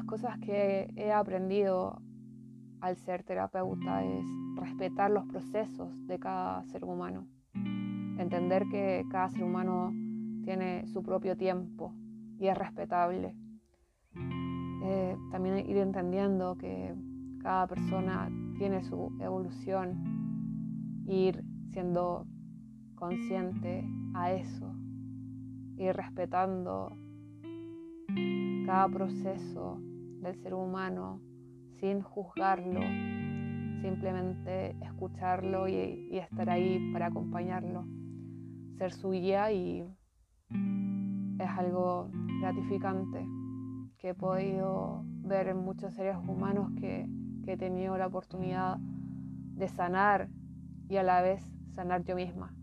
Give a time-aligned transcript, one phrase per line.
[0.00, 2.00] cosas que he aprendido
[2.80, 4.26] al ser terapeuta es
[4.56, 7.26] respetar los procesos de cada ser humano,
[8.18, 9.92] entender que cada ser humano
[10.44, 11.94] tiene su propio tiempo
[12.38, 13.36] y es respetable.
[14.84, 16.94] Eh, también ir entendiendo que
[17.42, 22.26] cada persona tiene su evolución, ir siendo
[22.96, 24.74] consciente a eso,
[25.76, 26.96] ir respetando
[28.66, 29.78] cada proceso
[30.20, 31.20] del ser humano
[31.80, 32.80] sin juzgarlo,
[33.80, 37.84] simplemente escucharlo y, estar ahí para acompañarlo,
[38.78, 39.84] ser su guía y
[41.38, 42.08] es algo
[42.40, 43.26] gratificante
[43.98, 47.08] que he podido ver en muchos seres humanos que,
[47.44, 50.28] que he tenido la oportunidad de sanar
[50.88, 52.54] y a la vez sanar yo misma.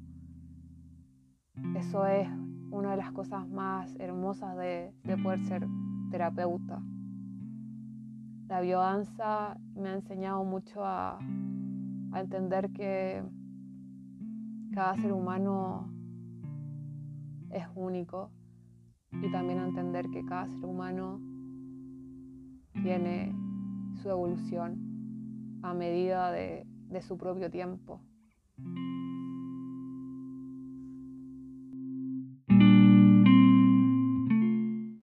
[1.76, 2.28] Eso es
[2.72, 5.68] una de las cosas más hermosas de, de poder ser
[6.10, 6.82] terapeuta.
[8.48, 11.20] La biodanza me ha enseñado mucho a,
[12.16, 13.24] entender que
[14.74, 15.94] cada ser humano
[17.52, 18.32] es único
[19.12, 21.22] y también a entender que cada ser humano
[22.82, 23.32] tiene
[24.02, 28.02] su evolución a medida de, de su propio tiempo.